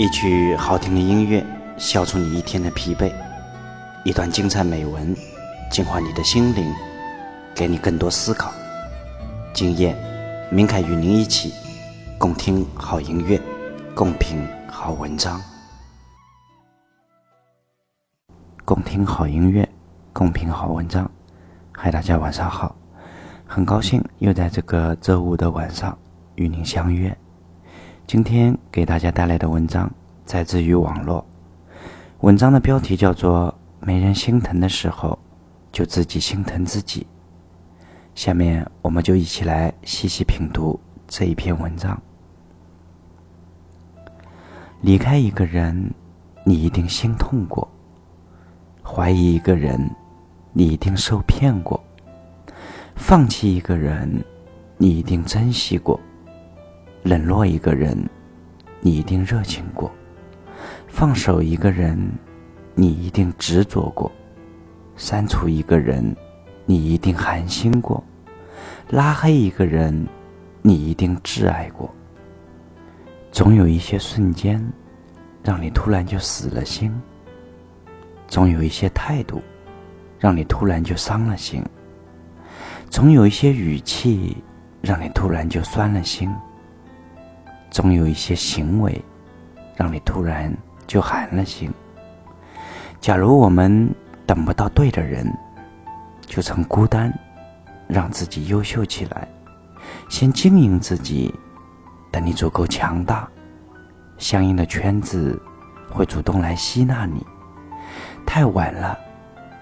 [0.00, 1.44] 一曲好听的音乐，
[1.76, 3.12] 消除你一天的疲惫；
[4.02, 5.14] 一段精彩美文，
[5.70, 6.64] 净化你的心灵，
[7.54, 8.50] 给你更多思考。
[9.52, 9.94] 今夜，
[10.50, 11.52] 明凯与您一起
[12.16, 13.38] 共听好音乐，
[13.94, 14.38] 共品
[14.70, 15.38] 好文章。
[18.64, 19.68] 共听好音乐，
[20.14, 21.10] 共品好文章。
[21.72, 22.74] 嗨，大家晚上好，
[23.46, 25.98] 很高兴又在这个周五的晚上
[26.36, 27.14] 与您相约。
[28.12, 29.88] 今天给大家带来的文章
[30.26, 31.24] 摘自于网络，
[32.22, 33.54] 文章的标题叫做
[33.86, 35.16] 《没人心疼的时候，
[35.70, 37.02] 就自己心疼自己》。
[38.16, 42.02] 下面我们就一起来细细品读这一篇文章。
[44.80, 45.94] 离开一个人，
[46.44, 47.64] 你一定心痛过；
[48.82, 49.88] 怀疑一个人，
[50.52, 51.78] 你一定受骗过；
[52.96, 54.24] 放弃一个人，
[54.78, 56.00] 你一定珍惜过。
[57.02, 57.96] 冷落一个人，
[58.80, 59.90] 你一定热情过；
[60.86, 61.98] 放手一个人，
[62.74, 64.10] 你一定执着过；
[64.96, 66.14] 删除一个人，
[66.66, 68.02] 你一定寒心过；
[68.90, 70.06] 拉黑一个人，
[70.60, 71.88] 你一定挚爱过。
[73.32, 74.62] 总有一些瞬间，
[75.42, 76.90] 让你突然就死了心；
[78.28, 79.40] 总有一些态度，
[80.18, 81.62] 让你突然就伤了心；
[82.90, 84.36] 总有一些语气，
[84.82, 86.30] 让你突然就酸了心。
[87.70, 89.02] 总有一些行为，
[89.76, 90.52] 让你突然
[90.86, 91.72] 就寒了心。
[93.00, 93.88] 假如我们
[94.26, 95.26] 等不到对的人，
[96.26, 97.12] 就从孤单，
[97.88, 99.28] 让自己优秀起来，
[100.08, 101.34] 先经营自己。
[102.12, 103.28] 等你足够强大，
[104.18, 105.40] 相应的圈子
[105.88, 107.24] 会主动来吸纳你。
[108.26, 108.98] 太晚了，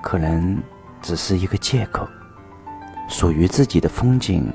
[0.00, 0.58] 可能
[1.02, 2.08] 只是一个借口。
[3.08, 4.50] 属于自己的风景，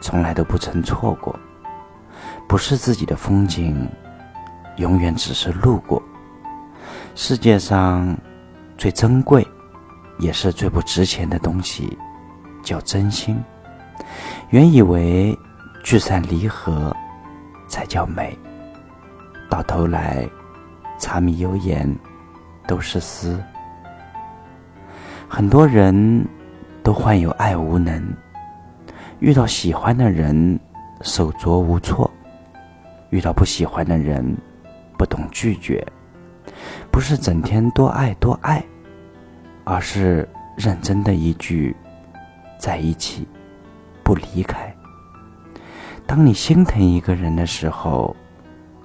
[0.00, 1.36] 从来都不曾错过。
[2.48, 3.86] 不是自己的风景，
[4.76, 6.02] 永远只是路过。
[7.14, 8.16] 世界上
[8.78, 9.46] 最珍贵，
[10.18, 11.96] 也是最不值钱的东西，
[12.62, 13.38] 叫真心。
[14.48, 15.38] 原以为
[15.84, 16.96] 聚散离合
[17.68, 18.36] 才叫美，
[19.50, 20.26] 到头来
[20.98, 21.94] 柴米油盐
[22.66, 23.38] 都是丝。
[25.28, 26.26] 很多人
[26.82, 28.02] 都患有爱无能，
[29.18, 30.58] 遇到喜欢的人
[31.02, 32.07] 手足无措。
[33.10, 34.36] 遇到不喜欢的人，
[34.96, 35.86] 不懂拒绝，
[36.90, 38.62] 不是整天多爱多爱，
[39.64, 41.74] 而是认真的一句
[42.58, 43.26] “在一起，
[44.02, 44.74] 不离开”。
[46.06, 48.14] 当你心疼一个人的时候，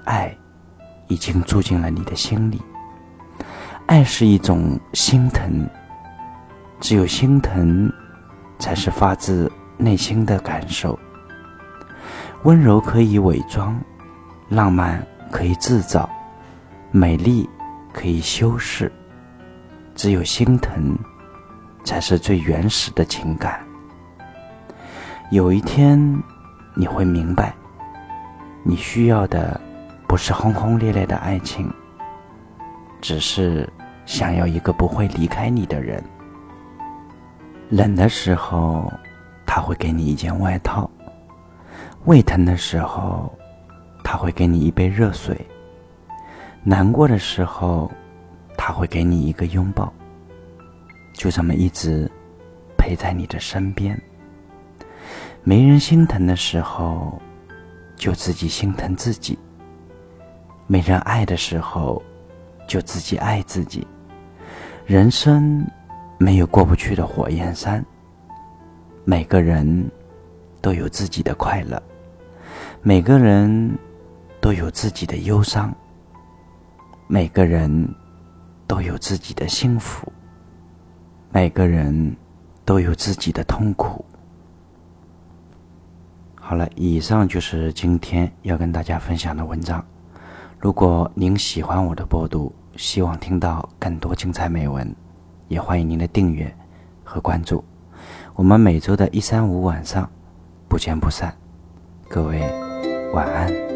[0.06, 0.36] 爱
[1.08, 2.62] 已经住进了你的心里。
[3.86, 5.70] 爱是一种心疼，
[6.80, 7.92] 只有心疼，
[8.58, 10.98] 才是发自内心的感受。
[12.44, 13.78] 温柔可以伪装。
[14.54, 16.08] 浪漫可以制造，
[16.92, 17.50] 美丽
[17.92, 18.92] 可以修饰，
[19.96, 20.96] 只有心疼，
[21.84, 23.60] 才是最原始的情感。
[25.32, 26.00] 有一天，
[26.76, 27.52] 你会明白，
[28.64, 29.60] 你需要的
[30.08, 31.68] 不是轰轰烈烈的爱情，
[33.02, 33.68] 只是
[34.06, 36.04] 想要一个不会离开你的人。
[37.70, 38.94] 冷的时候，
[39.48, 40.88] 他会给你一件外套；
[42.06, 43.34] 胃疼的时候。
[44.04, 45.36] 他会给你一杯热水，
[46.64, 47.90] 难过的时候，
[48.58, 49.92] 他会给你一个拥抱，
[51.14, 52.10] 就这么一直
[52.78, 54.00] 陪在你的身边。
[55.44, 57.20] 没人心疼的时候，
[57.96, 59.36] 就自己心疼自己；
[60.68, 62.02] 没人爱的时候，
[62.68, 63.88] 就自己爱自己。
[64.86, 65.66] 人生
[66.18, 67.84] 没有过不去的火焰山，
[69.06, 69.90] 每个人
[70.62, 71.82] 都有自己的快乐，
[72.82, 73.76] 每个人。
[74.44, 75.74] 都有自己的忧伤，
[77.08, 77.96] 每个人
[78.68, 80.12] 都有自己的幸福，
[81.32, 82.14] 每个人
[82.66, 84.04] 都有自己的痛苦。
[86.36, 89.82] 好了，以上就是今天要跟大家分享的文章。
[90.60, 94.94] 如果您喜欢我的播读，希望听到更多精彩美文，
[95.48, 96.54] 也欢迎您的订阅
[97.06, 97.64] 和关注。
[98.36, 100.12] 我们每周的一三五晚上
[100.68, 101.34] 不见不散。
[102.10, 102.42] 各位
[103.14, 103.73] 晚安。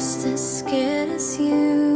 [0.00, 1.89] just as scared as you.